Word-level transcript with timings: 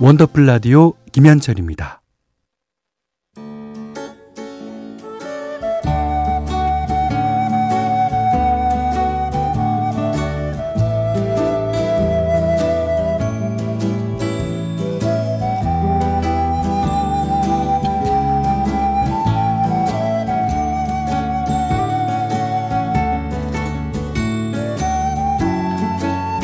원더풀 0.00 0.46
라디오 0.46 0.92
김현철입니다. 1.10 1.97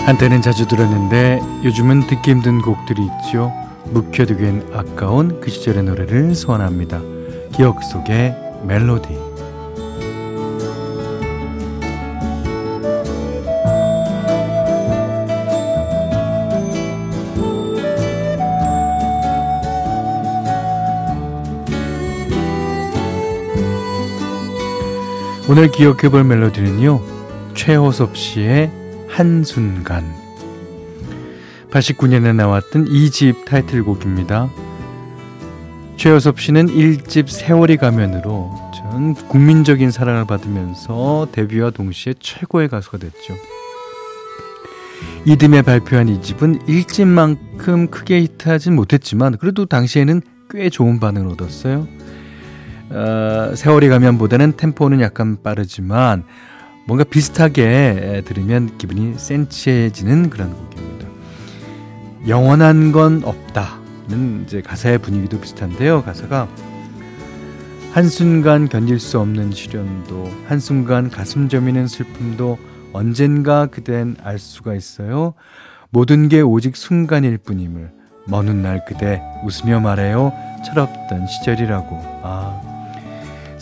한때는 0.06 0.42
자주 0.42 0.68
들었는데 0.68 1.40
요즘은 1.64 2.06
듣기 2.06 2.30
힘든 2.32 2.60
곡들이 2.60 3.00
있죠. 3.02 3.50
묵혀두기엔 3.86 4.68
아까운 4.74 5.40
그 5.40 5.50
시절의 5.50 5.84
노래를 5.84 6.34
소환합니다. 6.34 7.00
기억 7.54 7.82
속의 7.82 8.36
멜로디. 8.64 9.18
오늘 25.48 25.70
기억해볼 25.70 26.24
멜로디는요. 26.24 27.00
최호섭 27.54 28.18
씨의 28.18 28.83
한순간 29.14 30.12
89년에 31.70 32.34
나왔던 32.34 32.86
2집 32.86 33.44
타이틀곡입니다. 33.44 34.50
최여섭 35.96 36.40
씨는 36.40 36.66
1집 36.66 37.28
세월이 37.28 37.76
가면으로 37.76 38.50
전 38.74 39.14
국민적인 39.14 39.92
사랑을 39.92 40.26
받으면서 40.26 41.28
데뷔와 41.30 41.70
동시에 41.70 42.14
최고의 42.18 42.68
가수가 42.68 42.98
됐죠. 42.98 43.34
이듬해 45.24 45.62
발표한 45.62 46.08
이 46.08 46.20
집은 46.20 46.58
1집만큼 46.66 47.92
크게 47.92 48.20
히트하진 48.20 48.74
못했지만 48.74 49.36
그래도 49.38 49.64
당시에는 49.64 50.22
꽤 50.50 50.68
좋은 50.70 50.98
반응을 50.98 51.30
얻었어요. 51.34 51.86
어, 52.90 53.52
세월이 53.54 53.88
가면보다는 53.88 54.56
템포는 54.56 55.00
약간 55.00 55.40
빠르지만 55.40 56.24
뭔가 56.86 57.04
비슷하게 57.04 58.22
들으면 58.26 58.76
기분이 58.78 59.14
센치해지는 59.16 60.30
그런 60.30 60.52
곡입니다. 60.52 61.08
영원한 62.28 62.92
건 62.92 63.22
없다는 63.24 64.44
이제 64.44 64.60
가사의 64.60 64.98
분위기도 64.98 65.40
비슷한데요. 65.40 66.02
가사가 66.02 66.48
한순간 67.92 68.68
견딜 68.68 68.98
수 68.98 69.20
없는 69.20 69.52
시련도 69.52 70.30
한순간 70.48 71.10
가슴 71.10 71.48
저미는 71.48 71.86
슬픔도 71.86 72.58
언젠가 72.92 73.66
그댄 73.66 74.16
알 74.22 74.38
수가 74.38 74.74
있어요. 74.74 75.34
모든 75.90 76.28
게 76.28 76.40
오직 76.40 76.76
순간일 76.76 77.38
뿐임을 77.38 77.92
먼 78.26 78.48
훗날 78.48 78.84
그대 78.84 79.22
웃으며 79.44 79.80
말해요. 79.80 80.32
철없던 80.66 81.26
시절이라고. 81.26 82.20
아. 82.24 82.73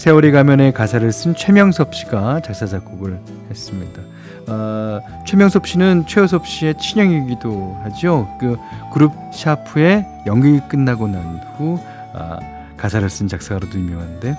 세월이 0.02 0.32
가면의 0.32 0.72
가사를 0.72 1.12
쓴 1.12 1.32
최명섭 1.36 1.94
씨가 1.94 2.40
작사 2.40 2.66
작곡을 2.66 3.20
했습니다. 3.48 4.02
어, 4.48 5.00
최명섭 5.24 5.64
씨는 5.64 6.08
최호섭 6.08 6.44
씨의 6.44 6.76
친형이기도 6.76 7.78
하죠. 7.84 8.28
그 8.40 8.58
그룹 8.92 9.12
샤프의 9.32 10.04
연극이 10.26 10.58
끝나고 10.68 11.06
난후 11.06 11.78
아, 12.14 12.40
가사를 12.76 13.08
쓴 13.08 13.28
작사가로도 13.28 13.78
유명한데 13.78 14.36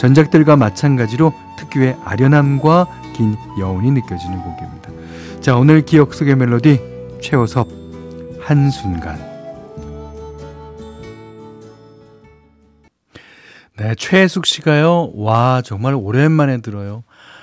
전작들과 0.00 0.56
마찬가지로 0.56 1.32
특유의 1.58 1.96
아련함과 2.04 2.88
긴 3.14 3.36
여운이 3.60 3.92
느껴지는 3.92 4.42
곡입니다. 4.42 4.90
자 5.40 5.56
오늘 5.56 5.82
기억 5.82 6.12
속의 6.12 6.34
멜로디 6.34 6.80
최호섭 7.22 7.68
한순간 8.40 9.33
네, 13.76 13.94
최숙 13.96 14.46
씨가요. 14.46 15.10
와, 15.16 15.60
정말 15.60 15.94
오랜만에 15.94 16.60
들어요. 16.60 17.02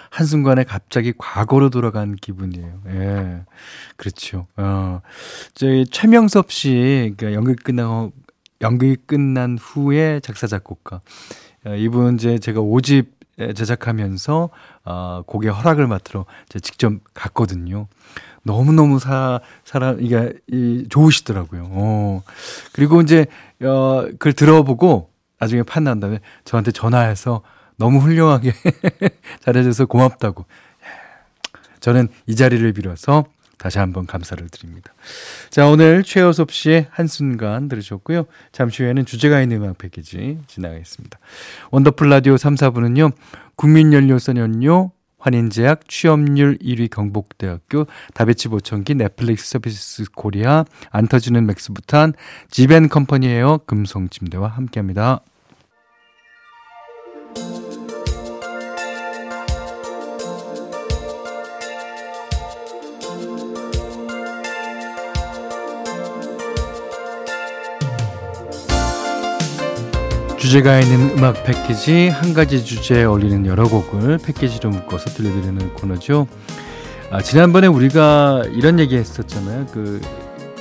한순간에 0.09 0.63
갑자기 0.63 1.13
과거로 1.17 1.69
돌아간 1.69 2.15
기분이에요. 2.15 2.81
예. 2.87 3.41
그렇죠. 3.97 4.47
어. 4.55 5.01
저희 5.53 5.85
최명섭 5.85 6.51
씨, 6.51 7.13
그러니까 7.17 7.33
연극 7.33 7.61
끝나고, 7.63 8.13
연극이 8.61 8.95
끝난 9.05 9.57
후에 9.59 10.21
작사, 10.21 10.47
작곡가. 10.47 11.01
어, 11.65 11.75
이분 11.75 12.15
이제 12.15 12.39
제가 12.39 12.61
5집 12.61 13.07
제작하면서, 13.53 14.49
어, 14.85 15.23
곡의 15.25 15.51
허락을 15.51 15.85
맡으러 15.87 16.25
직접 16.61 16.93
갔거든요. 17.13 17.87
너무너무 18.43 18.99
사, 18.99 19.41
사람, 19.65 20.01
이게, 20.01 20.33
이, 20.47 20.85
좋으시더라고요. 20.89 21.67
어. 21.71 22.23
그리고 22.71 23.01
이제, 23.01 23.25
어, 23.61 24.05
그걸 24.11 24.31
들어보고, 24.31 25.10
나중에 25.41 25.63
판난 25.63 25.99
다음에 25.99 26.19
저한테 26.45 26.71
전화해서 26.71 27.41
너무 27.75 27.97
훌륭하게 27.97 28.53
잘해줘서 29.41 29.87
고맙다고. 29.87 30.45
저는 31.79 32.09
이 32.27 32.35
자리를 32.35 32.71
빌어서 32.73 33.25
다시 33.57 33.79
한번 33.79 34.05
감사를 34.05 34.47
드립니다. 34.49 34.93
자, 35.49 35.67
오늘 35.67 36.03
최여섭 36.03 36.51
씨의 36.51 36.87
한순간 36.91 37.69
들으셨고요. 37.69 38.25
잠시 38.51 38.83
후에는 38.83 39.05
주제가 39.05 39.41
있는 39.41 39.63
음악 39.63 39.79
패키지 39.79 40.37
지나가겠습니다. 40.45 41.17
원더풀 41.71 42.07
라디오 42.09 42.37
3, 42.37 42.53
4부는요. 42.53 43.11
국민연료 43.55 44.37
썬연료, 44.37 44.91
환인제약, 45.17 45.87
취업률 45.87 46.57
1위 46.59 46.89
경북대학교, 46.91 47.87
다비치 48.13 48.47
보청기, 48.49 48.93
넷플릭스 48.95 49.49
서비스 49.49 50.05
코리아, 50.15 50.65
안 50.91 51.07
터지는 51.07 51.47
맥스부탄, 51.47 52.13
지벤컴퍼니에어 52.51 53.61
금성침대와 53.65 54.47
함께합니다. 54.47 55.21
주제가 70.51 70.81
있는 70.81 71.17
음악 71.17 71.45
패키지 71.45 72.09
한 72.09 72.33
가지 72.33 72.65
주제에 72.65 73.05
어울리는 73.05 73.45
여러 73.45 73.69
곡을 73.69 74.17
패키지로 74.17 74.69
묶어서 74.69 75.11
들려드리는 75.11 75.75
코너죠. 75.75 76.27
아, 77.09 77.21
지난번에 77.21 77.67
우리가 77.67 78.43
이런 78.51 78.77
얘기 78.77 78.97
했었잖아요. 78.97 79.67
그 79.71 80.01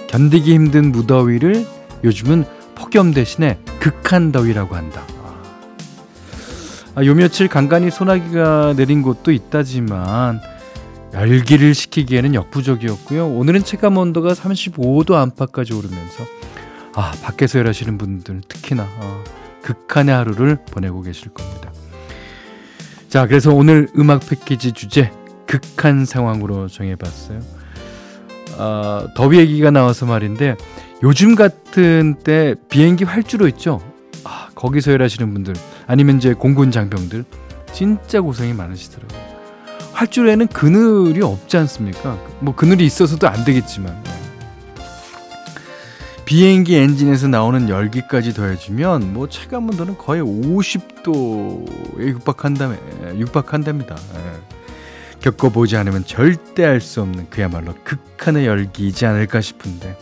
견디기 0.06 0.54
힘든 0.54 0.92
무더위를 0.92 1.66
요즘은 2.04 2.44
폭염 2.76 3.12
대신에 3.12 3.58
극한 3.80 4.30
더위라고 4.30 4.76
한다. 4.76 5.02
아, 6.94 7.04
요 7.04 7.12
며칠 7.16 7.48
간간히 7.48 7.90
소나기가 7.90 8.74
내린 8.76 9.02
곳도 9.02 9.32
있다지만 9.32 10.40
열기를 11.14 11.74
식히기에는 11.74 12.36
역부족이었고요. 12.36 13.26
오늘은 13.26 13.64
체감 13.64 13.96
온도가 13.96 14.34
35도 14.34 15.14
안팎까지 15.14 15.74
오르면서 15.74 16.24
아 16.94 17.10
밖에서 17.24 17.58
일하시는 17.58 17.98
분들 17.98 18.42
특히나 18.46 18.84
아, 18.84 19.24
극한의 19.62 20.14
하루를 20.14 20.58
보내고 20.70 21.02
계실 21.02 21.30
겁니다. 21.30 21.72
자, 23.08 23.26
그래서 23.26 23.52
오늘 23.52 23.88
음악 23.98 24.26
패키지 24.28 24.72
주제 24.72 25.10
극한 25.46 26.04
상황으로 26.04 26.68
정해봤어요. 26.68 27.40
어, 28.58 29.06
더위 29.16 29.38
얘기가 29.38 29.70
나와서 29.70 30.06
말인데 30.06 30.56
요즘 31.02 31.34
같은 31.34 32.14
때 32.22 32.54
비행기 32.68 33.04
활주로 33.04 33.48
있죠. 33.48 33.80
아, 34.24 34.48
거기서 34.54 34.92
일하시는 34.92 35.32
분들 35.32 35.54
아니면 35.86 36.18
이제 36.18 36.34
공군 36.34 36.70
장병들 36.70 37.24
진짜 37.72 38.20
고생이 38.20 38.52
많으시더라고요. 38.52 39.20
활주로에는 39.92 40.46
그늘이 40.48 41.22
없지 41.22 41.56
않습니까? 41.56 42.18
뭐 42.40 42.54
그늘이 42.54 42.84
있어서도 42.86 43.28
안 43.28 43.44
되겠지만 43.44 44.02
비행기 46.30 46.76
엔진에서 46.76 47.26
나오는 47.26 47.68
열기까지 47.68 48.34
더해지면 48.34 49.12
뭐 49.12 49.28
체감 49.28 49.68
온도는 49.68 49.98
거의 49.98 50.22
50도에 50.22 51.98
육박한다며 51.98 52.76
육박한답니다. 53.16 53.96
예. 53.96 55.18
겪어보지 55.18 55.76
않으면 55.76 56.04
절대 56.04 56.64
알 56.64 56.80
수 56.80 57.02
없는 57.02 57.30
그야말로 57.30 57.74
극한의 57.82 58.46
열기이지 58.46 59.06
않을까 59.06 59.40
싶은데 59.40 59.98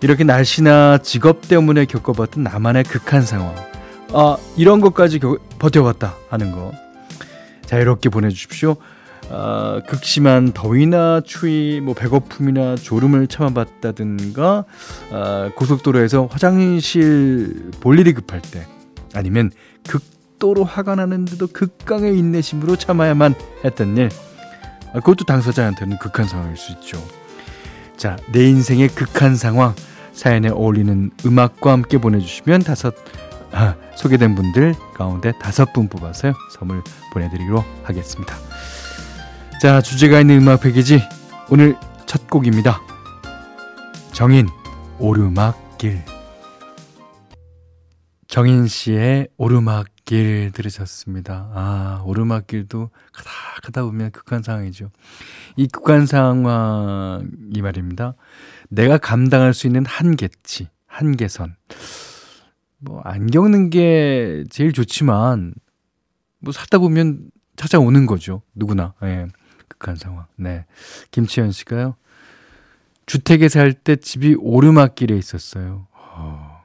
이렇게 0.00 0.22
날씨나 0.22 0.98
직업 0.98 1.48
때문에 1.48 1.86
겪어봤던 1.86 2.44
나만의 2.44 2.84
극한 2.84 3.22
상황 3.22 3.52
아 4.12 4.36
이런 4.56 4.80
것까지 4.80 5.18
겨, 5.18 5.38
버텨봤다 5.58 6.14
하는 6.30 6.52
거 6.52 6.72
자유롭게 7.62 8.10
보내주십시오. 8.10 8.76
어, 9.28 9.80
극심한 9.86 10.52
더위나 10.52 11.20
추위, 11.24 11.80
뭐 11.80 11.94
배고픔이나 11.94 12.76
졸음을 12.76 13.26
참아봤다든가 13.26 14.64
어, 15.10 15.50
고속도로에서 15.56 16.28
화장실 16.30 17.70
볼 17.80 17.98
일이 17.98 18.12
급할 18.12 18.40
때 18.40 18.66
아니면 19.14 19.50
극도로 19.88 20.64
화가 20.64 20.94
나는데도 20.94 21.48
극강의 21.48 22.16
인내심으로 22.16 22.76
참아야만 22.76 23.34
했던 23.64 23.96
일 23.96 24.10
아, 24.92 25.00
그것도 25.00 25.24
당사자한테는 25.24 25.98
극한 25.98 26.26
상황일 26.26 26.56
수 26.56 26.72
있죠. 26.72 27.02
자, 27.96 28.16
내 28.32 28.46
인생의 28.46 28.88
극한 28.88 29.36
상황 29.36 29.74
사연에 30.12 30.48
어울리는 30.48 31.10
음악과 31.24 31.72
함께 31.72 31.98
보내주시면 31.98 32.62
다섯 32.62 32.94
아, 33.52 33.74
소개된 33.96 34.34
분들 34.34 34.74
가운데 34.94 35.32
다섯 35.40 35.72
분 35.72 35.88
뽑아서 35.88 36.32
선물 36.52 36.82
보내드리기로 37.12 37.64
하겠습니다. 37.84 38.36
자, 39.60 39.80
주제가 39.80 40.20
있는 40.20 40.42
음악 40.42 40.60
패키지 40.60 41.00
오늘 41.50 41.76
첫 42.04 42.28
곡입니다. 42.28 42.80
정인 44.12 44.48
오르막길 44.98 46.02
정인 48.28 48.66
씨의 48.66 49.28
오르막길 49.38 50.52
들으셨습니다. 50.52 51.50
아, 51.54 52.02
오르막길도 52.04 52.90
가다 53.12 53.30
가다 53.62 53.82
보면 53.84 54.10
극한 54.10 54.42
상황이죠. 54.42 54.90
이 55.56 55.66
극한 55.68 56.04
상황이 56.04 57.62
말입니다. 57.62 58.14
내가 58.68 58.98
감당할 58.98 59.54
수 59.54 59.66
있는 59.66 59.86
한계치, 59.86 60.68
한계선. 60.86 61.56
뭐, 62.78 63.00
안 63.04 63.30
겪는 63.30 63.70
게 63.70 64.44
제일 64.50 64.72
좋지만, 64.74 65.54
뭐, 66.40 66.52
살다 66.52 66.78
보면 66.78 67.30
찾아오는 67.56 68.04
거죠. 68.04 68.42
누구나. 68.54 68.92
예. 69.02 69.28
극한 69.78 69.96
상황. 69.96 70.26
네. 70.36 70.64
김치현 71.10 71.52
씨가요. 71.52 71.96
주택에 73.06 73.48
살 73.48 73.72
때 73.72 73.96
집이 73.96 74.36
오르막길에 74.38 75.16
있었어요. 75.16 75.86
어. 75.92 76.56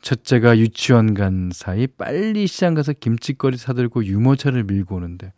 첫째가 0.00 0.58
유치원 0.58 1.12
간 1.12 1.50
사이 1.52 1.86
빨리 1.86 2.46
시장 2.46 2.72
가서 2.74 2.94
김치거리 2.94 3.58
사들고 3.58 4.06
유모차를 4.06 4.64
밀고 4.64 4.96
오는데 4.96 5.32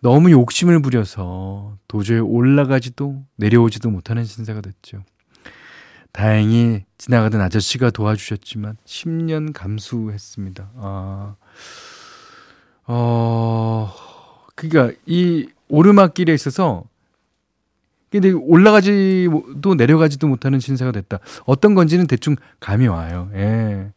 너무 0.00 0.30
욕심을 0.30 0.80
부려서 0.80 1.76
도저히 1.86 2.20
올라가지도 2.20 3.24
내려오지도 3.36 3.90
못하는 3.90 4.24
신세가 4.24 4.62
됐죠. 4.62 5.04
다행히 6.12 6.84
지나가던 6.96 7.40
아저씨가 7.40 7.90
도와주셨지만 7.90 8.76
10년 8.86 9.52
감수했습니다. 9.52 10.70
아, 10.76 11.36
어, 12.86 13.92
그니까 14.54 14.92
이 15.06 15.48
오르막길에 15.74 16.32
있어서 16.32 16.84
근데 18.10 18.30
올라가지도 18.30 19.74
내려가지도 19.76 20.28
못하는 20.28 20.60
신세가 20.60 20.92
됐다. 20.92 21.18
어떤 21.46 21.74
건지는 21.74 22.06
대충 22.06 22.36
감이 22.60 22.86
와요. 22.86 23.28
예. 23.34 23.92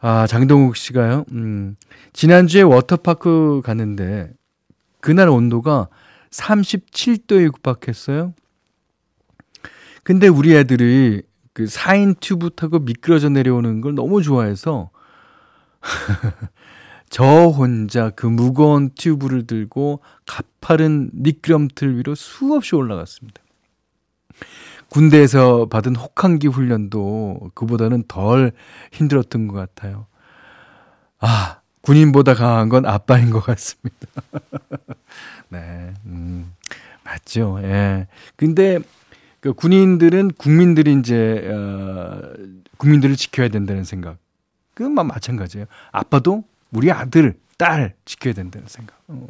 아, 0.00 0.26
장동욱 0.26 0.76
씨가요. 0.76 1.26
음. 1.32 1.76
지난주에 2.14 2.62
워터파크 2.62 3.60
갔는데 3.64 4.32
그날 5.00 5.28
온도가 5.28 5.88
37도에 6.30 7.42
육박했어요. 7.44 8.32
근데 10.02 10.28
우리 10.28 10.54
애들이 10.56 11.22
그 11.52 11.64
4인 11.64 12.18
튜브 12.20 12.50
타고 12.50 12.78
미끄러져 12.78 13.28
내려오는 13.28 13.82
걸 13.82 13.94
너무 13.94 14.22
좋아해서 14.22 14.90
저 17.08 17.24
혼자 17.24 18.10
그 18.10 18.26
무거운 18.26 18.90
튜브를 18.90 19.46
들고 19.46 20.00
가파른 20.26 21.10
미끄럼틀 21.12 21.96
위로 21.96 22.14
수없이 22.14 22.74
올라갔습니다. 22.74 23.40
군대에서 24.88 25.66
받은 25.66 25.96
혹한기 25.96 26.46
훈련도 26.48 27.50
그보다는 27.54 28.04
덜 28.08 28.52
힘들었던 28.92 29.48
것 29.48 29.54
같아요. 29.54 30.06
아, 31.18 31.60
군인보다 31.80 32.34
강한 32.34 32.68
건 32.68 32.86
아빠인 32.86 33.30
것 33.30 33.40
같습니다. 33.40 34.06
네, 35.48 35.94
음, 36.06 36.52
맞죠. 37.04 37.58
예. 37.62 38.06
근데 38.36 38.78
그 39.40 39.52
군인들은 39.52 40.32
국민들이 40.32 40.94
이제, 40.94 41.48
어, 41.48 42.20
국민들을 42.78 43.16
지켜야 43.16 43.48
된다는 43.48 43.84
생각. 43.84 44.18
그건 44.74 45.06
마찬가지예요. 45.06 45.66
아빠도 45.92 46.44
우리 46.72 46.90
아들, 46.90 47.38
딸 47.58 47.94
지켜야 48.04 48.34
된다는 48.34 48.66
생각. 48.68 48.98
어. 49.08 49.26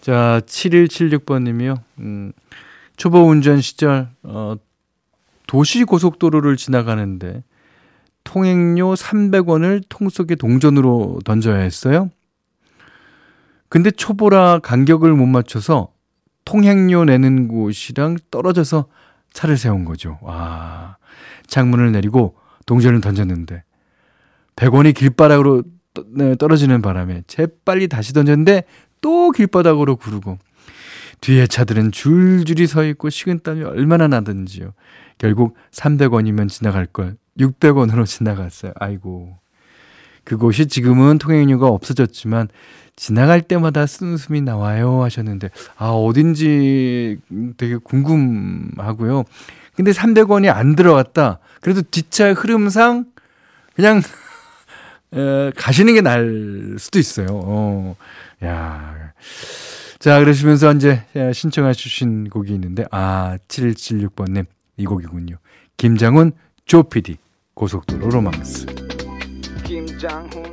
자, 0.00 0.40
7176번님이요. 0.46 1.80
음, 2.00 2.32
초보 2.96 3.20
운전 3.20 3.60
시절, 3.60 4.08
어, 4.22 4.56
도시 5.46 5.84
고속도로를 5.84 6.56
지나가는데, 6.56 7.42
통행료 8.24 8.94
300원을 8.94 9.82
통 9.88 10.08
속에 10.08 10.34
동전으로 10.34 11.20
던져야 11.24 11.58
했어요. 11.58 12.10
근데 13.68 13.90
초보라 13.90 14.60
간격을 14.60 15.12
못 15.14 15.26
맞춰서 15.26 15.92
통행료 16.44 17.04
내는 17.04 17.48
곳이랑 17.48 18.18
떨어져서 18.30 18.86
차를 19.32 19.56
세운 19.56 19.84
거죠. 19.84 20.18
와. 20.20 20.98
창문을 21.46 21.92
내리고 21.92 22.36
동전을 22.66 23.00
던졌는데 23.00 23.64
100원이 24.56 24.94
길바닥으로 24.94 25.62
네, 26.06 26.36
떨어지는 26.36 26.82
바람에 26.82 27.22
재빨리 27.26 27.88
다시 27.88 28.12
던졌는데 28.12 28.64
또 29.00 29.30
길바닥으로 29.30 29.96
구르고 29.96 30.38
뒤에 31.20 31.46
차들은 31.46 31.92
줄줄이 31.92 32.66
서 32.66 32.84
있고 32.84 33.10
식은땀이 33.10 33.62
얼마나 33.62 34.08
나든지요. 34.08 34.72
결국 35.18 35.56
300원이면 35.70 36.48
지나갈 36.48 36.86
걸 36.86 37.16
600원으로 37.38 38.06
지나갔어요. 38.06 38.72
아이고. 38.76 39.38
그곳이 40.24 40.66
지금은 40.66 41.18
통행료가 41.18 41.66
없어졌지만 41.66 42.48
지나갈 42.94 43.40
때마다 43.42 43.86
숨이 43.86 44.40
나와요 44.42 45.02
하셨는데 45.02 45.50
아 45.76 45.88
어딘지 45.88 47.18
되게 47.56 47.76
궁금하고요. 47.76 49.24
근데 49.74 49.90
300원이 49.90 50.54
안 50.54 50.76
들어갔다. 50.76 51.38
그래도 51.60 51.82
뒷차 51.82 52.34
흐름상 52.34 53.06
그냥 53.74 54.02
에, 55.14 55.50
가시는 55.56 55.94
게 55.94 56.00
나을 56.00 56.76
수도 56.78 56.98
있어요. 56.98 57.26
어. 57.30 57.96
야. 58.44 59.12
자, 59.98 60.18
그러시면서 60.18 60.72
이제 60.72 61.02
신청해 61.32 61.74
주신 61.74 62.28
곡이 62.28 62.52
있는데, 62.54 62.84
아, 62.90 63.38
7176번 63.48 64.32
님, 64.32 64.44
이 64.76 64.84
곡이군요. 64.84 65.36
김장훈, 65.76 66.32
조피디, 66.64 67.18
고속도로 67.54 68.08
로망스. 68.10 68.66
김장훈. 69.64 70.51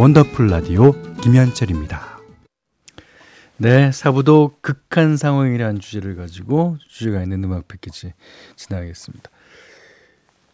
원더풀 0.00 0.46
라디오 0.46 0.92
김현철입니다. 1.20 2.20
네, 3.58 3.92
사부도 3.92 4.54
극한 4.62 5.18
상황이라는 5.18 5.78
주제를 5.78 6.16
가지고 6.16 6.78
주제가 6.88 7.22
있는 7.22 7.44
음악 7.44 7.68
패키지 7.68 8.14
진행하겠습니다. 8.56 9.30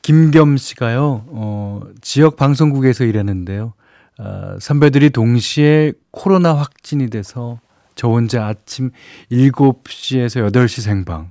김겸 0.02 0.56
씨가요, 0.56 1.26
어, 1.28 1.80
지역 2.00 2.34
방송국에서 2.34 3.04
일하는데요. 3.04 3.74
어, 4.18 4.56
선배들이 4.58 5.10
동시에 5.10 5.92
코로나 6.10 6.52
확진이 6.52 7.08
돼서 7.08 7.60
저 7.94 8.08
혼자 8.08 8.48
아침 8.48 8.90
7시에서 9.30 10.50
8시 10.50 10.80
생방, 10.80 11.30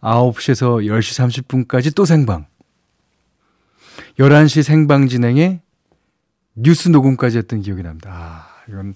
9시에서 0.00 0.84
10시 0.84 1.68
30분까지 1.68 1.94
또 1.94 2.04
생방, 2.04 2.46
11시 4.18 4.64
생방 4.64 5.06
진행에 5.06 5.60
뉴스 6.54 6.88
녹음까지 6.88 7.38
했던 7.38 7.60
기억이 7.60 7.82
납니다. 7.82 8.10
아, 8.12 8.46
이건, 8.68 8.94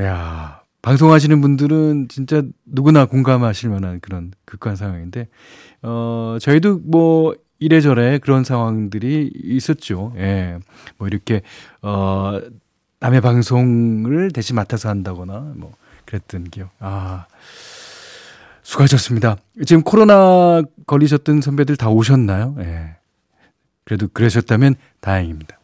야 0.00 0.62
방송하시는 0.82 1.40
분들은 1.40 2.08
진짜 2.08 2.42
누구나 2.64 3.04
공감하실 3.04 3.70
만한 3.70 4.00
그런 4.00 4.32
극한 4.44 4.76
상황인데, 4.76 5.28
어, 5.82 6.38
저희도 6.40 6.80
뭐, 6.84 7.34
이래저래 7.58 8.18
그런 8.18 8.42
상황들이 8.42 9.30
있었죠. 9.34 10.12
예. 10.16 10.58
뭐, 10.98 11.06
이렇게, 11.06 11.42
어, 11.80 12.40
남의 12.98 13.20
방송을 13.20 14.32
대신 14.32 14.56
맡아서 14.56 14.88
한다거나, 14.88 15.52
뭐, 15.56 15.72
그랬던 16.04 16.44
기억. 16.44 16.70
아, 16.80 17.26
수고하셨습니다. 18.62 19.36
지금 19.66 19.82
코로나 19.82 20.62
걸리셨던 20.86 21.40
선배들 21.40 21.76
다 21.76 21.88
오셨나요? 21.88 22.56
예. 22.60 22.96
그래도 23.84 24.08
그러셨다면 24.12 24.74
다행입니다. 25.00 25.58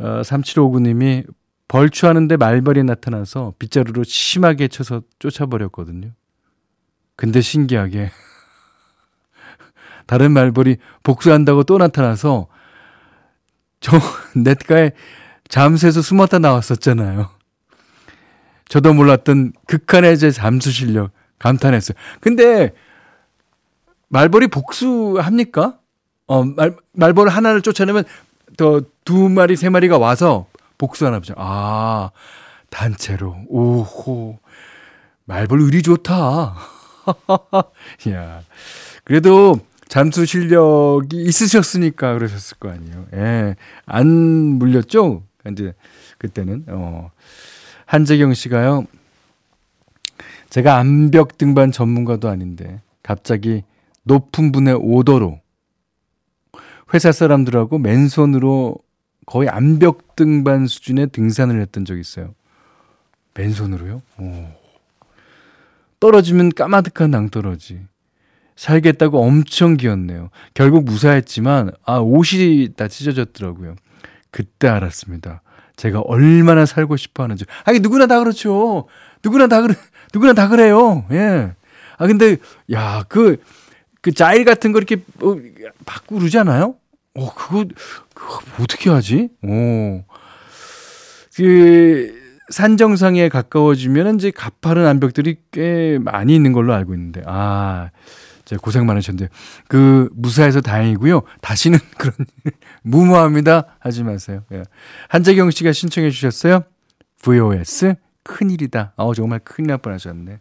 어, 0.00 0.22
3759님이 0.22 1.26
벌초하는데 1.68 2.36
말벌이 2.36 2.82
나타나서 2.82 3.54
빗자루로 3.58 4.02
심하게 4.02 4.66
쳐서 4.66 5.02
쫓아버렸거든요. 5.18 6.10
근데 7.16 7.40
신기하게 7.40 8.10
다른 10.06 10.32
말벌이 10.32 10.78
복수한다고 11.02 11.64
또 11.64 11.78
나타나서 11.78 12.48
저 13.80 13.98
냇가에 14.34 14.92
잠수해서 15.48 16.00
숨었다 16.00 16.38
나왔었잖아요. 16.38 17.28
저도 18.68 18.94
몰랐던 18.94 19.52
극한의 19.66 20.18
제 20.18 20.30
잠수 20.30 20.70
실력 20.70 21.12
감탄했어요. 21.38 21.96
근데 22.20 22.72
말벌이 24.08 24.48
복수합니까? 24.48 25.78
어, 26.26 26.44
말, 26.44 26.76
말벌 26.92 27.28
하나를 27.28 27.62
쫓아내면 27.62 28.04
더 28.60 28.82
두 29.10 29.28
마리, 29.28 29.56
세 29.56 29.68
마리가 29.70 29.98
와서 29.98 30.46
복수하나 30.78 31.18
보죠. 31.18 31.34
아, 31.36 32.10
단체로. 32.68 33.34
오호. 33.48 34.38
말벌 35.24 35.60
의리 35.62 35.82
좋다. 35.82 36.54
야. 38.10 38.42
그래도 39.02 39.58
잠수 39.88 40.26
실력이 40.26 41.22
있으셨으니까 41.24 42.14
그러셨을 42.14 42.58
거 42.58 42.70
아니에요. 42.70 43.06
예. 43.14 43.56
안 43.86 44.06
물렸죠? 44.06 45.24
이제 45.50 45.74
그때는 46.18 46.66
어 46.68 47.10
한재경 47.86 48.34
씨가요. 48.34 48.84
제가 50.50 50.76
암벽 50.78 51.36
등반 51.36 51.72
전문가도 51.72 52.28
아닌데 52.28 52.80
갑자기 53.02 53.64
높은 54.04 54.52
분의 54.52 54.74
오더로 54.80 55.40
회사 56.92 57.12
사람들하고 57.12 57.78
맨손으로 57.78 58.76
거의 59.26 59.48
암벽 59.48 60.16
등반 60.16 60.66
수준의 60.66 61.08
등산을 61.10 61.60
했던 61.60 61.84
적이 61.84 62.00
있어요. 62.00 62.34
맨손으로요? 63.34 64.02
오. 64.18 64.46
떨어지면 66.00 66.50
까마득한 66.50 67.10
낭떠러지. 67.10 67.80
살겠다고 68.56 69.22
엄청 69.22 69.76
기었네요. 69.76 70.30
결국 70.52 70.84
무사했지만 70.84 71.70
아 71.84 71.98
옷이 71.98 72.70
다 72.76 72.88
찢어졌더라고요. 72.88 73.76
그때 74.30 74.68
알았습니다. 74.68 75.42
제가 75.76 76.00
얼마나 76.00 76.66
살고 76.66 76.96
싶어 76.96 77.22
하는지. 77.22 77.44
아니 77.64 77.78
누구나 77.80 78.06
다 78.06 78.18
그렇죠. 78.18 78.86
누구나 79.24 79.46
다 79.46 79.62
그래. 79.62 79.74
누구나 80.12 80.32
다 80.34 80.48
그래요. 80.48 81.06
예. 81.12 81.54
아 81.96 82.06
근데 82.06 82.36
야 82.72 83.04
그그 83.08 83.42
그 84.02 84.12
자일 84.12 84.44
같은 84.44 84.72
거 84.72 84.78
이렇게 84.78 84.96
어, 85.22 85.36
받고 85.86 86.18
그러잖아요. 86.18 86.74
어 87.20 87.34
그거 87.34 87.66
그거 88.14 88.40
어떻게 88.62 88.88
하지? 88.88 89.28
오. 89.42 90.02
그 91.36 92.18
산정상에 92.48 93.28
가까워지면 93.28 94.16
이제 94.16 94.30
가파른 94.30 94.86
암벽들이 94.86 95.36
꽤 95.52 95.98
많이 96.00 96.34
있는 96.34 96.52
걸로 96.52 96.72
알고 96.72 96.94
있는데 96.94 97.22
아 97.26 97.90
고생 98.62 98.84
많으셨는데 98.86 99.30
그 99.68 100.08
무사해서 100.12 100.60
다행이고요. 100.60 101.22
다시는 101.42 101.78
그런 101.98 102.14
일 102.44 102.52
무모합니다. 102.82 103.76
하지 103.78 104.02
마세요. 104.02 104.42
예. 104.52 104.62
한재경 105.08 105.50
씨가 105.50 105.72
신청해 105.72 106.10
주셨어요. 106.10 106.64
VOS 107.22 107.94
큰일이다. 108.24 108.94
어 108.96 109.14
정말 109.14 109.40
큰일 109.40 109.68
날 109.68 109.78
뻔하셨네. 109.78 110.38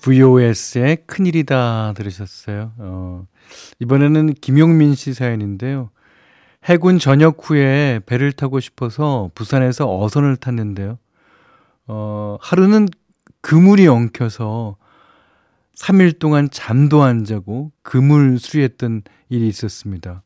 VOS의 0.00 0.98
큰일이다 1.06 1.92
들으셨어요. 1.96 2.72
어, 2.78 3.26
이번에는 3.80 4.34
김용민 4.34 4.94
씨 4.94 5.14
사연인데요. 5.14 5.90
해군 6.64 6.98
전역 6.98 7.38
후에 7.42 8.00
배를 8.06 8.32
타고 8.32 8.60
싶어서 8.60 9.30
부산에서 9.34 10.00
어선을 10.00 10.36
탔는데요. 10.36 10.98
어, 11.86 12.36
하루는 12.40 12.88
그물이 13.40 13.86
엉켜서 13.86 14.76
3일 15.76 16.18
동안 16.18 16.48
잠도 16.50 17.02
안 17.02 17.24
자고 17.24 17.70
그물 17.82 18.38
수리했던 18.38 19.02
일이 19.28 19.46
있었습니다. 19.48 20.22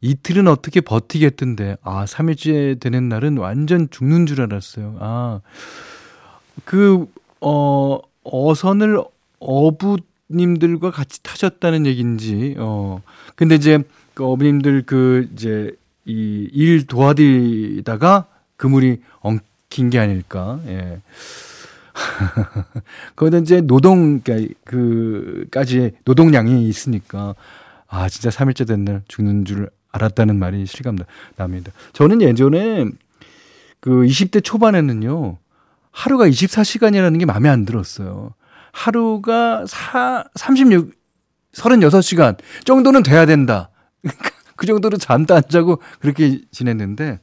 이틀은 0.00 0.48
어떻게 0.48 0.80
버티겠던데, 0.80 1.76
아, 1.82 2.06
3일째 2.06 2.80
되는 2.80 3.08
날은 3.08 3.36
완전 3.36 3.90
죽는 3.90 4.26
줄 4.26 4.40
알았어요. 4.40 4.96
아, 5.00 5.40
그, 6.64 7.06
어, 7.40 7.98
어선을 8.24 9.02
어부 9.40 9.98
님들과 10.30 10.90
같이 10.90 11.22
타셨다는 11.22 11.86
얘기인지, 11.86 12.54
어, 12.58 13.02
근데 13.36 13.54
이제 13.56 13.82
그 14.14 14.24
어부님들 14.24 14.84
그, 14.86 15.28
이제, 15.34 15.72
이 16.06 16.48
일 16.52 16.86
도와드리다가 16.86 18.26
그물이 18.56 19.00
엉킨 19.20 19.90
게 19.90 19.98
아닐까, 19.98 20.60
예. 20.66 21.00
거기다 23.16 23.38
이제 23.38 23.60
노동, 23.60 24.20
그러니까 24.20 24.54
그까지 24.64 25.92
노동량이 26.04 26.68
있으니까, 26.68 27.34
아, 27.88 28.08
진짜 28.08 28.30
3일째 28.30 28.66
된 28.66 28.84
날 28.84 29.02
죽는 29.08 29.44
줄 29.44 29.68
알았다는 29.92 30.38
말이 30.38 30.64
실감 30.66 30.96
납니다. 31.36 31.72
저는 31.92 32.22
예전에 32.22 32.86
그 33.80 33.90
20대 33.90 34.42
초반에는요, 34.44 35.36
하루가 35.90 36.28
24시간이라는 36.28 37.18
게 37.18 37.26
마음에 37.26 37.48
안 37.48 37.64
들었어요. 37.64 38.32
하루가 38.72 39.64
사, 39.66 40.24
36, 40.34 40.92
36시간 41.52 42.38
정도는 42.64 43.02
돼야 43.02 43.26
된다. 43.26 43.70
그 44.56 44.66
정도로 44.66 44.98
잠도 44.98 45.34
안 45.34 45.42
자고 45.48 45.80
그렇게 46.00 46.40
지냈는데, 46.50 47.20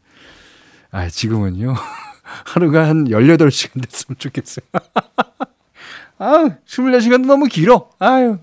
아, 0.91 1.07
지금은요. 1.07 1.75
하루가 2.45 2.87
한 2.87 3.05
18시간 3.05 3.87
됐으면 3.87 4.17
좋겠어요. 4.17 4.65
아, 6.19 6.57
24시간도 6.65 7.25
너무 7.27 7.45
길어. 7.45 7.89
아유. 7.99 8.39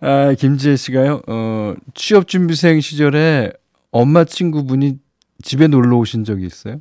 아, 0.00 0.34
김지혜 0.34 0.76
씨가요, 0.76 1.22
어, 1.26 1.74
취업준비생 1.94 2.80
시절에 2.80 3.52
엄마 3.90 4.24
친구분이 4.24 4.98
집에 5.42 5.66
놀러 5.66 5.96
오신 5.98 6.24
적이 6.24 6.46
있어요. 6.46 6.80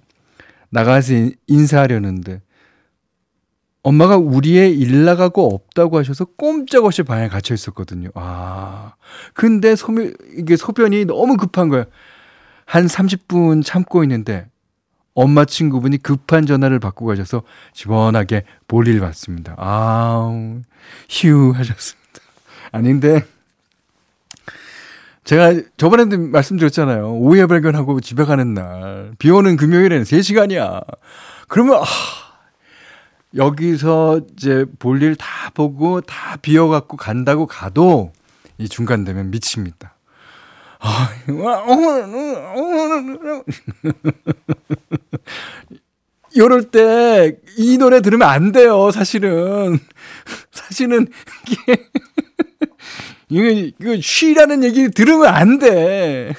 나가서 0.69 1.13
인사하려는데, 1.47 2.41
엄마가 3.83 4.17
우리의 4.17 4.77
일 4.77 5.05
나가고 5.05 5.53
없다고 5.55 5.97
하셔서 5.97 6.25
꼼짝없이 6.25 7.03
방에 7.03 7.27
갇혀 7.27 7.53
있었거든요. 7.53 8.09
아. 8.13 8.93
근데 9.33 9.75
소변, 9.75 10.13
이게 10.37 10.55
소변이 10.55 11.05
너무 11.05 11.37
급한 11.37 11.69
거예요. 11.69 11.85
한 12.65 12.85
30분 12.85 13.65
참고 13.65 14.03
있는데, 14.03 14.47
엄마 15.13 15.45
친구분이 15.45 15.97
급한 15.97 16.45
전화를 16.45 16.79
받고 16.79 17.05
가셔서 17.05 17.43
시원하게 17.73 18.43
볼일 18.67 18.99
봤습니다. 18.99 19.55
아우, 19.57 20.61
휴 21.09 21.51
하셨습니다. 21.51 22.21
아닌데, 22.71 23.25
제가 25.23 25.53
저번에도 25.77 26.17
말씀드렸잖아요. 26.17 27.13
오해 27.13 27.45
발견하고 27.47 27.99
집에 27.99 28.25
가는 28.25 28.53
날. 28.53 29.13
비 29.17 29.29
오는 29.31 29.57
금요일에는 29.57 30.03
3시간이야. 30.03 30.83
그러면, 31.47 31.81
아, 31.81 31.85
여기서 33.35 34.21
이제 34.33 34.65
볼 34.79 35.01
일 35.03 35.15
다 35.15 35.49
보고 35.53 36.01
다 36.01 36.37
비워갖고 36.41 36.97
간다고 36.97 37.45
가도 37.47 38.11
이 38.57 38.67
중간 38.67 39.03
되면 39.05 39.31
미칩니다. 39.31 39.95
이럴 46.33 46.63
때 46.71 47.37
이 47.57 47.77
노래 47.77 48.01
들으면 48.01 48.27
안 48.27 48.51
돼요, 48.51 48.91
사실은. 48.91 49.79
사실은 50.51 51.07
이게 51.49 51.87
이거 53.29 53.49
이거 53.79 54.01
쉬라는 54.01 54.63
얘기 54.63 54.89
들으면 54.89 55.27
안 55.27 55.59
돼. 55.59 56.33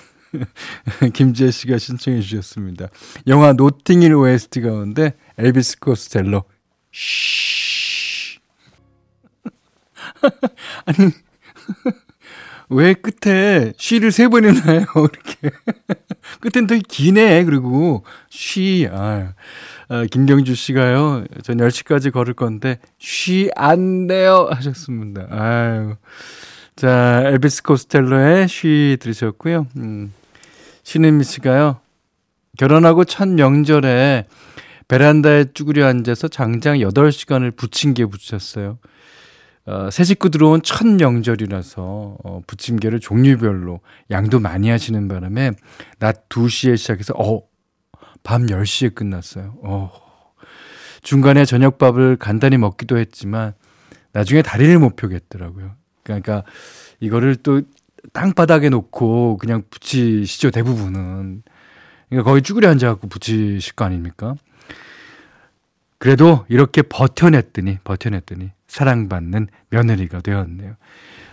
김지혜 1.12 1.50
씨가 1.50 1.76
신청해 1.78 2.20
주셨습니다. 2.22 2.88
영화 3.26 3.52
노팅힐 3.52 4.14
OST 4.14 4.62
가운데 4.62 5.14
엘비스 5.38 5.78
코스텔로 5.80 6.44
쉬. 6.92 8.38
아니 10.86 11.10
왜 12.68 12.94
끝에 12.94 13.72
쉬를 13.76 14.12
세 14.12 14.28
번이나 14.28 14.60
해요, 14.72 14.84
이렇게. 14.96 15.50
끝엔 16.40 16.66
되게 16.66 16.80
기네, 16.88 17.44
그리고 17.44 18.02
쉬. 18.30 18.88
아, 18.90 19.34
아, 19.88 20.04
김경주 20.10 20.54
씨가요, 20.54 21.24
전 21.42 21.58
10시까지 21.58 22.10
걸을 22.12 22.32
건데, 22.32 22.78
쉬 22.98 23.50
안 23.56 24.06
돼요. 24.06 24.48
하셨습니다. 24.50 25.26
아유. 25.30 25.96
자, 26.74 27.22
엘비스 27.26 27.62
코스텔로의 27.64 28.48
쉬 28.48 28.96
들으셨고요. 29.00 29.66
음, 29.76 30.14
신은미 30.84 31.24
씨가요, 31.24 31.78
결혼하고 32.56 33.04
첫 33.04 33.28
명절에 33.28 34.26
베란다에 34.92 35.46
쭈그려 35.54 35.86
앉아서 35.86 36.28
장장 36.28 36.76
8시간을 36.76 37.56
부침개 37.56 38.04
붙였어요. 38.04 38.78
어, 39.64 39.88
새 39.90 40.04
식구 40.04 40.28
들어온 40.28 40.60
첫 40.62 40.86
명절이라서 40.86 42.18
어, 42.22 42.40
부침개를 42.46 43.00
종류별로 43.00 43.80
양도 44.10 44.38
많이 44.38 44.68
하시는 44.68 45.08
바람에 45.08 45.52
낮 45.98 46.28
2시에 46.28 46.76
시작해서 46.76 47.14
어, 47.14 47.40
밤 48.22 48.44
10시에 48.44 48.94
끝났어요. 48.94 49.54
어. 49.62 49.90
중간에 51.00 51.46
저녁밥을 51.46 52.16
간단히 52.16 52.58
먹기도 52.58 52.98
했지만 52.98 53.54
나중에 54.12 54.42
다리를 54.42 54.78
못 54.78 54.94
펴겠더라고요. 54.94 55.74
그러니까 56.02 56.42
이거를 57.00 57.36
또 57.36 57.62
땅바닥에 58.12 58.68
놓고 58.68 59.38
그냥 59.38 59.62
붙이시죠, 59.70 60.50
대부분은. 60.50 61.44
그러니까 62.10 62.30
거의 62.30 62.42
쭈그려 62.42 62.68
앉아갖고 62.68 63.08
붙이실 63.08 63.72
거 63.72 63.86
아닙니까? 63.86 64.34
그래도 66.02 66.44
이렇게 66.48 66.82
버텨냈더니, 66.82 67.78
버텨냈더니 67.84 68.50
사랑받는 68.66 69.46
며느리가 69.70 70.20
되었네요. 70.20 70.74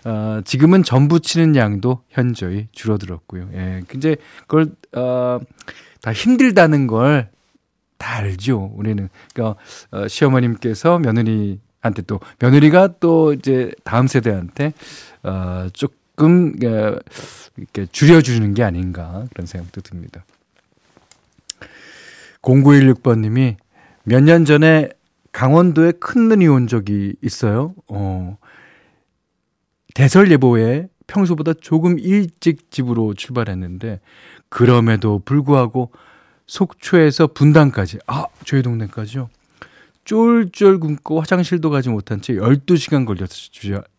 어, 0.05 0.41
지금은 0.45 0.83
전 0.83 1.07
부 1.07 1.19
치는 1.19 1.55
양도 1.55 2.03
현저히 2.09 2.67
줄어들었고요. 2.71 3.49
예, 3.53 3.81
이제 3.95 4.15
그걸, 4.47 4.67
어, 4.95 5.39
다 6.01 6.13
힘들다는 6.13 6.85
걸 6.85 7.29
다 7.97 8.15
알죠. 8.15 8.71
우리는. 8.75 9.09
그러니까, 9.33 9.59
어, 9.91 10.07
시어머님께서 10.07 10.99
며느리한테 10.99 12.03
또, 12.07 12.21
며느리가 12.39 12.93
또 13.01 13.33
이제 13.33 13.71
다음 13.83 14.07
세대한테, 14.07 14.71
어, 15.23 15.67
조금, 15.73 16.53
어, 16.63 16.95
이렇게 17.57 17.85
줄여주는 17.91 18.53
게 18.53 18.63
아닌가 18.63 19.25
그런 19.33 19.45
생각도 19.47 19.81
듭니다. 19.81 20.23
0916번님이 22.41 23.57
몇 24.09 24.21
년 24.23 24.43
전에 24.43 24.89
강원도에 25.31 25.91
큰 25.99 26.29
눈이 26.29 26.47
온 26.47 26.65
적이 26.65 27.15
있어요. 27.21 27.75
어, 27.87 28.37
대설 29.93 30.31
예보에 30.31 30.87
평소보다 31.05 31.53
조금 31.53 31.99
일찍 31.99 32.71
집으로 32.71 33.13
출발했는데 33.13 33.99
그럼에도 34.49 35.19
불구하고 35.23 35.91
속초에서 36.47 37.27
분당까지 37.27 37.99
아 38.07 38.25
저희 38.45 38.63
동네까지요. 38.63 39.29
쫄쫄 40.05 40.79
굶고 40.79 41.19
화장실도 41.21 41.69
가지 41.69 41.89
못한 41.89 42.19
채 42.19 42.33
12시간 42.33 43.05
걸려서 43.05 43.35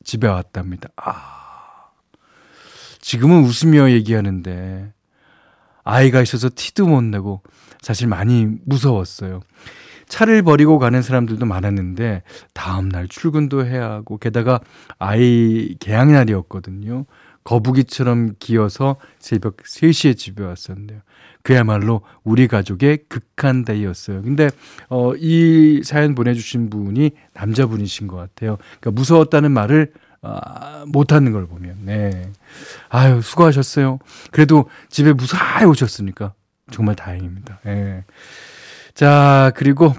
집에 0.02 0.26
왔답니다. 0.26 0.88
아. 0.96 1.90
지금은 3.00 3.44
웃으며 3.44 3.92
얘기하는데 3.92 4.92
아이가 5.84 6.20
있어서 6.20 6.50
티도 6.52 6.88
못 6.88 7.00
내고 7.02 7.42
사실 7.80 8.08
많이 8.08 8.46
무서웠어요. 8.66 9.40
차를 10.10 10.42
버리고 10.42 10.78
가는 10.78 11.00
사람들도 11.00 11.46
많았는데 11.46 12.22
다음날 12.52 13.08
출근도 13.08 13.64
해야 13.64 13.90
하고 13.90 14.18
게다가 14.18 14.60
아이 14.98 15.76
개학날이었거든요. 15.78 17.06
거북이처럼 17.44 18.34
기어서 18.38 18.96
새벽 19.18 19.58
3시에 19.58 20.16
집에 20.18 20.44
왔었는데요. 20.44 21.00
그야말로 21.42 22.02
우리 22.22 22.48
가족의 22.48 23.04
극한 23.08 23.64
day였어요. 23.64 24.22
근데 24.22 24.50
어, 24.90 25.14
이 25.16 25.80
사연 25.84 26.14
보내주신 26.14 26.68
분이 26.68 27.12
남자분이신 27.32 28.08
것 28.08 28.16
같아요. 28.16 28.58
그러니까 28.80 28.90
무서웠다는 28.90 29.52
말을 29.52 29.92
아, 30.22 30.84
못하는 30.86 31.32
걸 31.32 31.46
보면, 31.46 31.78
네. 31.86 32.30
아유, 32.90 33.22
수고하셨어요. 33.22 34.00
그래도 34.30 34.68
집에 34.90 35.14
무사히 35.14 35.64
오셨으니까 35.64 36.34
정말 36.70 36.94
다행입니다. 36.94 37.60
네. 37.64 38.04
자, 38.94 39.52
그리고 39.54 39.94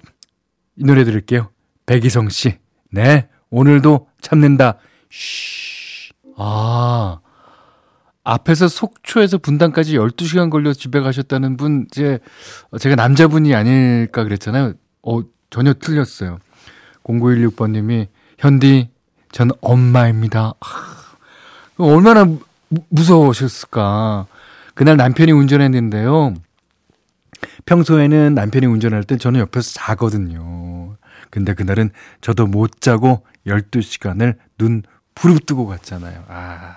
이 0.76 0.84
노래 0.84 1.04
들을게요. 1.04 1.50
백이성 1.86 2.30
씨. 2.30 2.58
네. 2.92 3.28
오늘도 3.50 4.08
참는다. 4.22 4.78
쉬. 5.10 6.14
아. 6.38 7.20
앞에서 8.24 8.68
속초에서 8.68 9.40
분당까지 9.40 9.98
12시간 9.98 10.52
걸려 10.52 10.74
집에 10.74 11.00
가셨다는 11.00 11.58
분, 11.58 11.88
이제, 11.92 12.20
제가 12.80 12.96
남자분이 12.96 13.56
아닐까 13.56 14.24
그랬잖아요. 14.24 14.74
어, 15.02 15.22
전혀 15.50 15.74
틀렸어요. 15.74 16.38
0916번님이, 17.04 18.08
현디, 18.38 18.90
전 19.32 19.50
엄마입니다. 19.62 20.54
아, 20.60 21.16
얼마나 21.78 22.26
무, 22.26 22.40
무서우셨을까. 22.90 24.28
그날 24.76 24.98
남편이 24.98 25.32
운전했는데요. 25.32 26.36
평소에는 27.72 28.34
남편이 28.36 28.66
운전할 28.66 29.06
때 29.06 29.18
저는 29.18 29.40
옆에서 29.40 29.72
자거든요. 29.72 30.98
근데 31.30 31.54
그날은 31.54 31.90
저도 32.20 32.46
못 32.46 32.82
자고 32.82 33.26
12시간을 33.48 34.36
눈 34.58 34.84
부릅뜨고 35.16 35.68
갔잖아요. 35.68 36.26
아. 36.28 36.76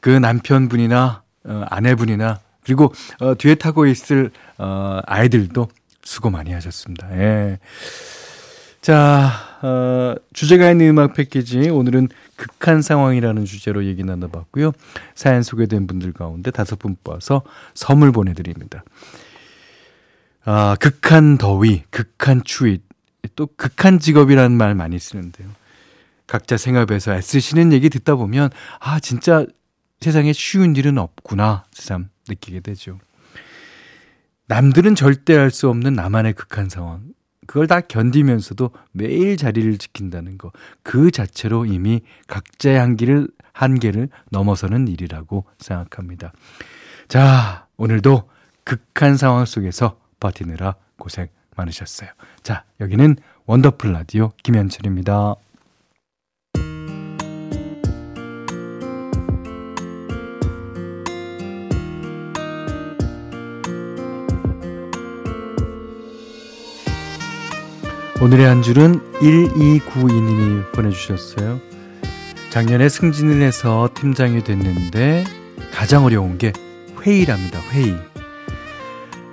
그 0.00 0.10
남편분이나 0.10 1.22
어, 1.44 1.64
아내분이나 1.70 2.40
그리고 2.64 2.92
어, 3.20 3.36
뒤에 3.36 3.54
타고 3.54 3.86
있을 3.86 4.32
어, 4.58 4.98
아이들도 5.06 5.68
수고 6.02 6.30
많이 6.30 6.52
하셨습니다. 6.52 7.08
예. 7.16 7.60
자, 8.80 9.30
어, 9.62 10.16
주제가 10.32 10.68
있는 10.72 10.88
음악 10.88 11.14
패키지 11.14 11.70
오늘은 11.70 12.08
극한 12.34 12.82
상황이라는 12.82 13.44
주제로 13.44 13.84
얘기 13.84 14.02
나눠봤고요. 14.02 14.72
사연 15.14 15.44
소개된 15.44 15.86
분들 15.86 16.12
가운데 16.12 16.50
다섯 16.50 16.76
분 16.80 16.96
뽑아서 17.04 17.42
선물 17.74 18.10
보내드립니다. 18.10 18.82
아, 20.44 20.76
극한 20.80 21.38
더위, 21.38 21.84
극한 21.90 22.42
추위, 22.44 22.80
또 23.36 23.46
극한 23.56 23.98
직업이라는 23.98 24.56
말 24.56 24.74
많이 24.74 24.98
쓰는데요. 24.98 25.48
각자 26.26 26.56
생활에서 26.56 27.14
애쓰시는 27.14 27.72
얘기 27.72 27.90
듣다 27.90 28.14
보면 28.16 28.50
아 28.80 28.98
진짜 29.00 29.46
세상에 30.00 30.32
쉬운 30.32 30.74
일은 30.76 30.98
없구나 30.98 31.64
새삼 31.72 32.08
느끼게 32.28 32.60
되죠. 32.60 32.98
남들은 34.46 34.94
절대 34.94 35.36
할 35.36 35.50
수 35.50 35.68
없는 35.68 35.94
나만의 35.94 36.32
극한 36.34 36.68
상황. 36.68 37.02
그걸 37.46 37.66
다 37.66 37.80
견디면서도 37.80 38.70
매일 38.92 39.36
자리를 39.36 39.76
지킨다는 39.78 40.38
거. 40.38 40.52
그 40.82 41.10
자체로 41.10 41.66
이미 41.66 42.00
각자의 42.28 42.78
한계를, 42.78 43.28
한계를 43.52 44.08
넘어서는 44.30 44.88
일이라고 44.88 45.44
생각합니다. 45.58 46.32
자, 47.08 47.66
오늘도 47.76 48.28
극한 48.64 49.16
상황 49.16 49.44
속에서 49.44 49.98
버티느라 50.22 50.76
고생 50.98 51.26
많으셨어요. 51.56 52.10
자, 52.42 52.64
여기는 52.80 53.16
원더풀 53.46 53.92
라디오 53.92 54.30
김현철입니다. 54.42 55.34
오늘의 68.22 68.46
한 68.46 68.62
줄은 68.62 69.00
1292님이 69.14 70.72
보내주셨어요. 70.72 71.60
작년에 72.50 72.88
승진을 72.88 73.42
해서 73.42 73.88
팀장이 73.94 74.44
됐는데 74.44 75.24
가장 75.72 76.04
어려운 76.04 76.38
게 76.38 76.52
회의랍니다. 77.00 77.58
회의. 77.72 78.11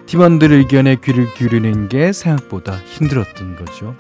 팀원들 0.10 0.52
의견에 0.52 0.96
귀를 0.96 1.32
기울이는 1.36 1.88
게 1.88 2.12
생각보다 2.14 2.76
힘들었던 2.78 3.56
거죠. 3.56 3.96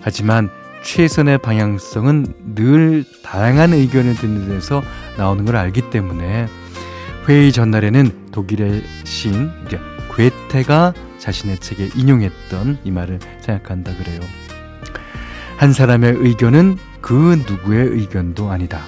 하지만 0.00 0.48
최선의 0.82 1.36
방향성은 1.36 2.54
늘 2.54 3.04
다양한 3.22 3.74
의견을 3.74 4.14
듣는 4.14 4.48
데서 4.48 4.82
나오는 5.18 5.44
걸 5.44 5.56
알기 5.56 5.90
때문에 5.90 6.46
회의 7.28 7.52
전날에는 7.52 8.30
독일의 8.32 8.84
시인 9.04 9.50
괴테가 10.16 10.94
자신의 11.18 11.58
책에 11.58 11.90
인용했던 11.94 12.78
이 12.82 12.90
말을 12.90 13.18
생각한다 13.40 13.94
그래요. 13.98 14.20
한 15.58 15.74
사람의 15.74 16.14
의견은 16.20 16.78
그 17.02 17.42
누구의 17.46 17.88
의견도 17.88 18.50
아니다. 18.50 18.80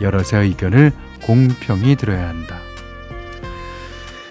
여럿의 0.00 0.46
의견을 0.46 0.92
공평히 1.22 1.96
들어야 1.96 2.28
한다. 2.28 2.57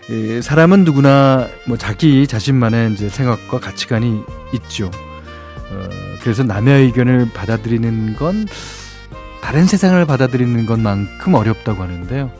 예, 0.09 0.41
사람은 0.41 0.85
누구나 0.85 1.47
뭐 1.65 1.77
자기 1.77 2.27
자신만의 2.27 2.93
이제 2.93 3.09
생각과 3.09 3.59
가치관이 3.59 4.21
있죠. 4.53 4.89
어, 5.69 5.89
그래서 6.21 6.43
남의 6.43 6.85
의견을 6.85 7.31
받아들이는 7.33 8.15
건 8.15 8.47
다른 9.41 9.65
세상을 9.65 10.03
받아들이는 10.05 10.65
것만큼 10.65 11.33
어렵다고 11.33 11.83
하는데요. 11.83 12.31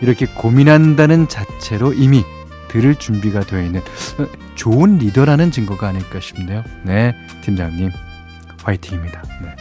이렇게 0.00 0.26
고민한다는 0.26 1.28
자체로 1.28 1.92
이미 1.92 2.24
들을 2.68 2.94
준비가 2.94 3.40
되어 3.40 3.62
있는 3.62 3.80
어, 4.18 4.26
좋은 4.54 4.98
리더라는 4.98 5.50
증거가 5.50 5.88
아닐까 5.88 6.18
싶네요. 6.20 6.64
네, 6.82 7.14
팀장님 7.42 7.90
화이팅입니다. 8.62 9.22
네. 9.42 9.54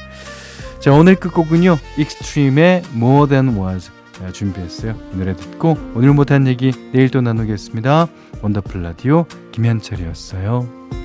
자, 0.80 0.93
오늘 0.93 1.15
끝곡은요. 1.15 1.78
익스트림의 1.98 2.84
More 2.95 3.28
Than 3.28 3.58
Words 3.58 3.91
준비했어요. 4.34 4.95
이 5.13 5.17
노래 5.17 5.36
듣고 5.36 5.78
오늘 5.95 6.13
못한 6.13 6.47
얘기 6.47 6.71
내일 6.91 7.10
또 7.10 7.21
나누겠습니다. 7.21 8.08
원더풀 8.41 8.84
라디오 8.84 9.25
김현철이었어요. 9.51 11.05